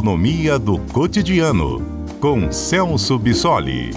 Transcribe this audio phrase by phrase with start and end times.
[0.00, 3.90] Economia do Cotidiano, com Celso Bissoli.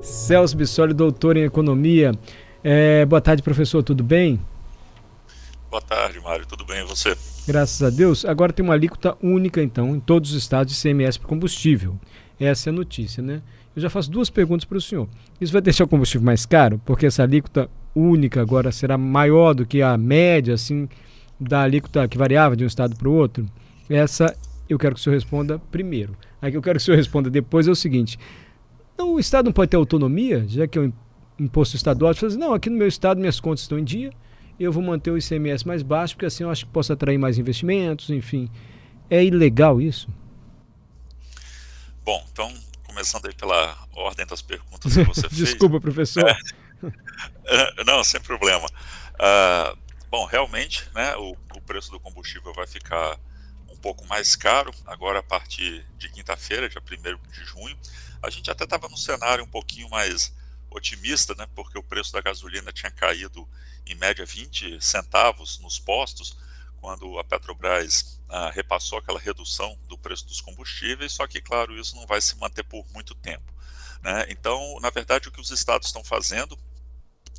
[0.00, 2.12] Celso Bissoli, doutor em Economia.
[2.64, 4.40] É, boa tarde, professor, tudo bem?
[5.70, 7.14] Boa tarde, Mário, tudo bem e você?
[7.46, 8.24] Graças a Deus.
[8.24, 11.98] Agora tem uma alíquota única, então, em todos os estados de CMS para combustível.
[12.38, 13.42] Essa é a notícia, né?
[13.74, 15.08] Eu já faço duas perguntas para o senhor.
[15.40, 16.80] Isso vai deixar o combustível mais caro?
[16.84, 20.88] Porque essa alíquota única agora será maior do que a média, assim,
[21.40, 23.46] da alíquota que variava de um estado para o outro?
[23.88, 24.36] Essa
[24.68, 26.16] eu quero que o senhor responda primeiro.
[26.40, 28.18] Aí que eu quero que o senhor responda depois é o seguinte:
[28.98, 30.92] não, o estado não pode ter autonomia, já que é um
[31.38, 34.10] imposto estadual, de falar assim, não, aqui no meu estado minhas contas estão em dia,
[34.58, 37.38] eu vou manter o ICMS mais baixo, porque assim eu acho que posso atrair mais
[37.38, 38.48] investimentos, enfim.
[39.08, 40.08] É ilegal isso?
[42.06, 45.36] Bom, então, começando aí pela ordem das perguntas que você fez.
[45.36, 46.24] Desculpa, professor.
[47.44, 48.68] É, não, sem problema.
[49.14, 49.76] Uh,
[50.08, 53.18] bom, realmente, né, o, o, preço do combustível vai ficar
[53.68, 57.76] um pouco mais caro agora a partir de quinta-feira, dia 1 de junho.
[58.22, 60.32] A gente até estava num cenário um pouquinho mais
[60.70, 63.48] otimista, né, porque o preço da gasolina tinha caído
[63.84, 66.38] em média 20 centavos nos postos,
[66.80, 71.96] quando a Petrobras ah, repassou aquela redução do preço dos combustíveis, só que, claro, isso
[71.96, 73.52] não vai se manter por muito tempo.
[74.02, 74.26] Né?
[74.28, 76.58] Então, na verdade, o que os estados estão fazendo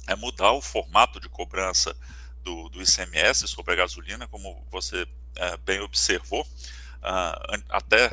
[0.07, 1.95] é mudar o formato de cobrança
[2.43, 6.47] do, do ICMS sobre a gasolina, como você é, bem observou,
[7.01, 8.11] ah, até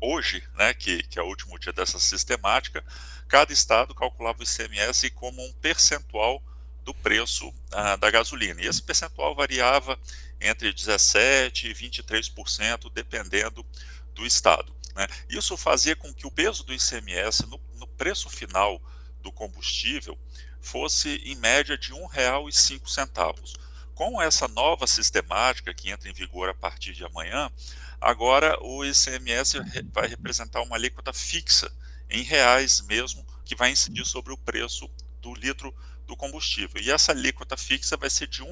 [0.00, 2.84] hoje, né, que, que é o último dia dessa sistemática,
[3.28, 6.42] cada estado calculava o ICMS como um percentual
[6.90, 8.60] do preço ah, da gasolina.
[8.60, 9.98] E esse percentual variava
[10.40, 13.64] entre 17% e 23%, dependendo
[14.12, 14.74] do estado.
[14.96, 15.06] Né?
[15.28, 18.82] Isso fazia com que o peso do ICMS no, no preço final
[19.20, 20.18] do combustível
[20.60, 23.56] fosse em média de R$ 1,05.
[23.94, 27.52] Com essa nova sistemática que entra em vigor a partir de amanhã,
[28.00, 29.58] agora o ICMS
[29.92, 31.70] vai representar uma alíquota fixa
[32.08, 34.90] em reais mesmo, que vai incidir sobre o preço
[35.20, 35.72] do litro
[36.10, 36.82] do combustível.
[36.82, 38.50] E essa alíquota fixa vai ser de R$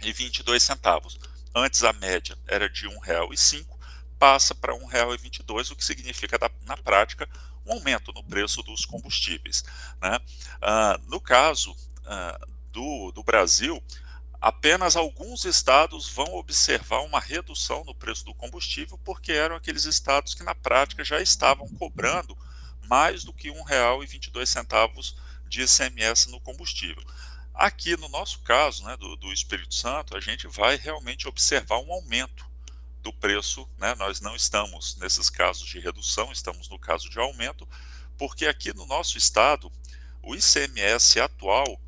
[0.00, 1.18] 1,22.
[1.54, 3.66] Antes a média era de R$ 1,05,
[4.18, 7.28] passa para R$ 1,22, o que significa, na prática,
[7.66, 9.62] um aumento no preço dos combustíveis.
[10.00, 10.18] Né?
[10.60, 11.76] Ah, no caso
[12.06, 12.40] ah,
[12.70, 13.82] do, do Brasil,
[14.40, 20.32] apenas alguns estados vão observar uma redução no preço do combustível, porque eram aqueles estados
[20.34, 22.34] que, na prática, já estavam cobrando
[22.88, 25.14] mais do que R$ 1,22
[25.52, 27.04] de ICMS no combustível.
[27.52, 31.92] Aqui, no nosso caso, né, do, do, Espírito Santo, a gente vai realmente observar um
[31.92, 32.46] aumento
[33.02, 33.68] do preço.
[33.76, 33.94] Né?
[33.96, 37.68] Nós não estamos nesses casos de redução, estamos no caso de aumento,
[38.16, 39.70] porque aqui no nosso estado,
[40.22, 41.78] o ICMS atual,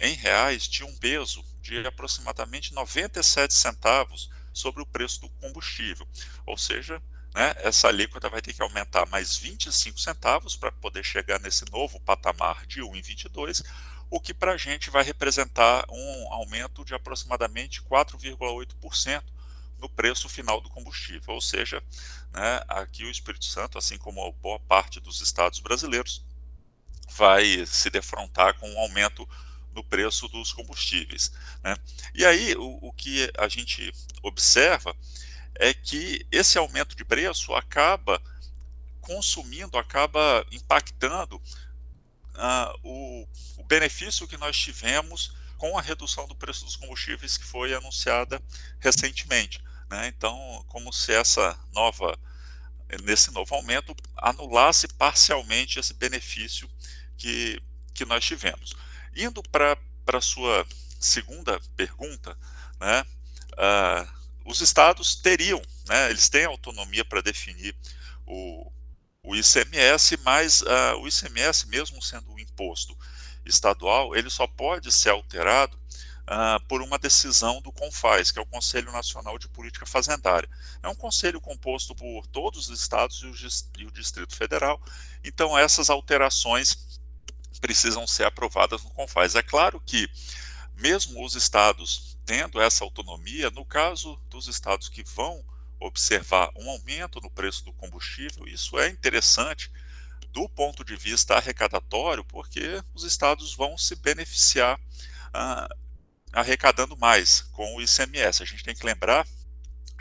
[0.00, 6.08] em reais, tinha um peso de aproximadamente 97 centavos sobre o preço do combustível.
[6.46, 7.00] Ou seja,
[7.34, 11.98] né, essa alíquota vai ter que aumentar mais 25 centavos para poder chegar nesse novo
[12.00, 13.64] patamar de 1,22,
[14.10, 19.22] o que para a gente vai representar um aumento de aproximadamente 4,8%
[19.78, 21.34] no preço final do combustível.
[21.34, 21.82] Ou seja,
[22.32, 26.22] né, aqui o Espírito Santo, assim como boa parte dos estados brasileiros,
[27.16, 29.26] vai se defrontar com um aumento
[29.74, 31.32] no preço dos combustíveis.
[31.62, 31.76] Né?
[32.14, 34.94] E aí o, o que a gente observa
[35.56, 38.20] é que esse aumento de preço acaba
[39.00, 46.64] consumindo, acaba impactando uh, o, o, benefício que nós tivemos com a redução do preço
[46.64, 48.40] dos combustíveis que foi anunciada
[48.80, 49.62] recentemente.
[49.90, 50.08] Né?
[50.08, 52.18] Então, como se essa nova,
[53.02, 56.68] nesse novo aumento, anulasse parcialmente esse benefício
[57.16, 57.60] que,
[57.94, 58.74] que nós tivemos.
[59.14, 59.76] Indo para
[60.06, 60.66] a sua
[60.98, 62.36] segunda pergunta,
[62.80, 63.04] né,
[63.52, 64.21] uh,
[64.52, 67.74] os estados teriam, né, eles têm autonomia para definir
[68.26, 68.70] o,
[69.22, 72.96] o ICMS, mas uh, o ICMS, mesmo sendo um imposto
[73.44, 78.46] estadual, ele só pode ser alterado uh, por uma decisão do CONFAS, que é o
[78.46, 80.48] Conselho Nacional de Política Fazendária.
[80.82, 84.80] É um conselho composto por todos os estados e o, Distrito Federal,
[85.24, 87.00] então essas alterações
[87.60, 89.34] precisam ser aprovadas no CONFAS.
[89.34, 90.08] É claro que,
[90.76, 95.44] mesmo os estados tendo essa autonomia, no caso dos estados que vão
[95.80, 99.70] observar um aumento no preço do combustível, isso é interessante
[100.30, 104.80] do ponto de vista arrecadatório, porque os estados vão se beneficiar
[105.32, 105.68] ah,
[106.32, 108.42] arrecadando mais com o ICMS.
[108.42, 109.26] A gente tem que lembrar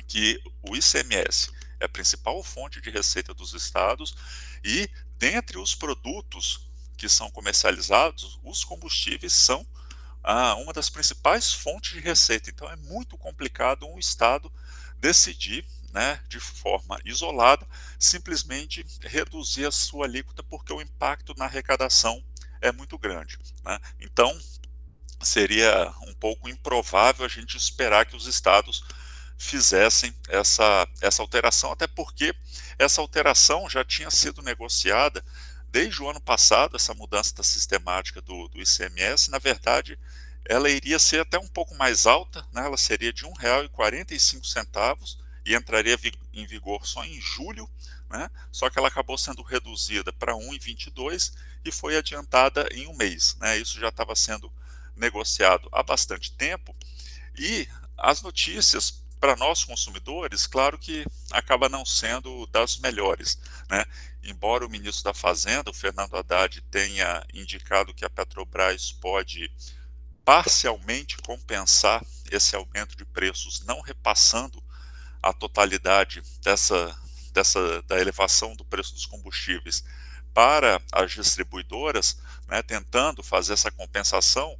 [0.07, 4.15] que o ICMS é a principal fonte de receita dos estados
[4.63, 9.65] e dentre os produtos que são comercializados, os combustíveis são
[10.57, 12.50] uma das principais fontes de receita.
[12.50, 14.51] Então é muito complicado um Estado
[14.97, 17.68] decidir né, de forma isolada,
[18.00, 22.23] simplesmente reduzir a sua alíquota porque o impacto na arrecadação
[22.62, 23.38] é muito grande.
[23.63, 23.79] Né?
[24.00, 24.38] Então,
[25.21, 28.83] seria um pouco improvável a gente esperar que os estados
[29.38, 32.33] fizessem essa, essa alteração, até porque
[32.77, 35.23] essa alteração já tinha sido negociada
[35.71, 39.97] desde o ano passado, essa mudança da sistemática do, do ICMS, na verdade,
[40.45, 42.65] ela iria ser até um pouco mais alta, né?
[42.65, 43.31] ela seria de R$
[43.69, 45.97] 1,45 e entraria
[46.33, 47.69] em vigor só em julho,
[48.09, 48.29] né?
[48.51, 51.33] só que ela acabou sendo reduzida para 1,22
[51.63, 53.38] e foi adiantada em um mês.
[53.39, 53.57] Né?
[53.57, 54.51] Isso já estava sendo
[54.95, 56.75] negociado há bastante tempo
[57.38, 63.38] e as notícias para nós consumidores, claro que acaba não sendo das melhores.
[63.69, 63.85] Né?
[64.23, 69.51] Embora o ministro da Fazenda, o Fernando Haddad, tenha indicado que a Petrobras pode
[70.25, 74.62] parcialmente compensar esse aumento de preços, não repassando
[75.21, 76.97] a totalidade dessa,
[77.31, 79.83] dessa da elevação do preço dos combustíveis
[80.33, 84.57] para as distribuidoras, né, tentando fazer essa compensação,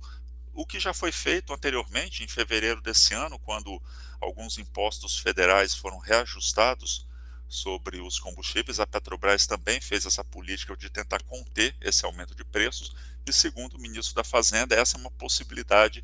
[0.53, 3.81] o que já foi feito anteriormente, em fevereiro desse ano, quando
[4.21, 7.07] alguns impostos federais foram reajustados
[7.50, 12.45] sobre os combustíveis, a Petrobras também fez essa política de tentar conter esse aumento de
[12.45, 12.95] preços,
[13.25, 16.01] e segundo o ministro da Fazenda, essa é uma possibilidade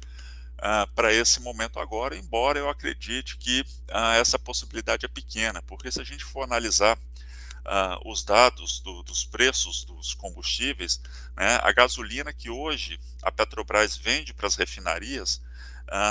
[0.58, 5.90] uh, para esse momento agora, embora eu acredite que uh, essa possibilidade é pequena, porque
[5.90, 11.00] se a gente for analisar uh, os dados do, dos preços dos combustíveis,
[11.36, 15.42] né, a gasolina que hoje a Petrobras vende para as refinarias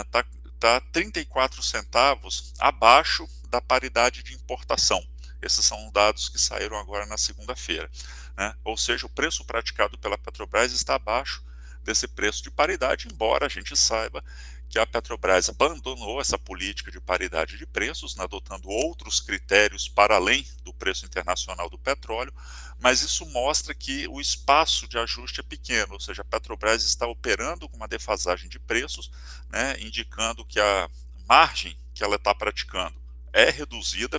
[0.07, 0.25] está
[0.67, 5.01] tá 34 centavos abaixo da paridade de importação.
[5.41, 7.89] Esses são dados que saíram agora na segunda-feira.
[8.37, 8.53] Né?
[8.65, 11.45] Ou seja, o preço praticado pela Petrobras está abaixo
[11.85, 14.25] desse preço de paridade, embora a gente saiba
[14.69, 20.17] que a Petrobras abandonou essa política de paridade de preços, né, adotando outros critérios para
[20.17, 22.35] além do preço internacional do petróleo,
[22.79, 27.07] mas isso mostra que o espaço de ajuste é pequeno, ou seja, a Petrobras está
[27.07, 29.11] operando com uma defasagem de preços,
[29.49, 30.91] né, indicando que a
[31.29, 33.01] margem que ela está praticando
[33.33, 34.19] é reduzida,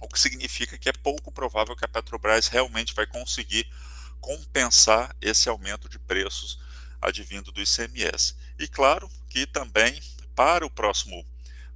[0.00, 3.70] o que significa que é pouco provável que a Petrobras realmente vai conseguir
[4.20, 6.58] compensar esse aumento de preços
[7.00, 8.34] advindo do ICMS.
[8.58, 9.98] E claro que também
[10.34, 11.24] para o próximo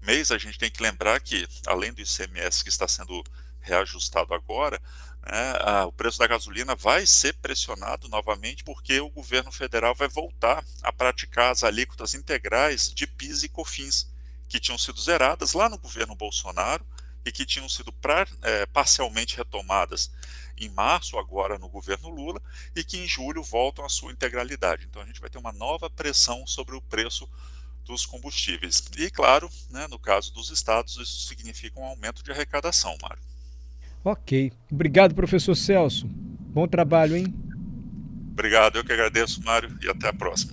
[0.03, 3.25] mês a gente tem que lembrar que, além do ICMS que está sendo
[3.61, 4.79] reajustado agora,
[5.23, 10.07] né, a, o preço da gasolina vai ser pressionado novamente porque o governo federal vai
[10.07, 14.07] voltar a praticar as alíquotas integrais de PIS e COFINS,
[14.51, 16.87] que tinham sido zeradas lá no governo Bolsonaro
[17.27, 20.11] e que tinham sido pra, é, parcialmente retomadas
[20.57, 22.41] em março, agora no governo Lula,
[22.75, 24.87] e que em julho voltam à sua integralidade.
[24.89, 27.29] Então a gente vai ter uma nova pressão sobre o preço
[27.85, 28.83] dos combustíveis.
[28.97, 33.23] E, claro, né, no caso dos estados, isso significa um aumento de arrecadação, Mário.
[34.05, 34.53] Ok.
[34.71, 36.07] Obrigado, professor Celso.
[36.07, 37.35] Bom trabalho, hein?
[38.31, 40.53] Obrigado, eu que agradeço, Mário, e até a próxima.